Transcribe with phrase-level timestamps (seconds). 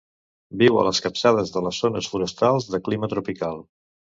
[0.61, 3.63] Viu a les capçades de les zones forestals de clima tropical.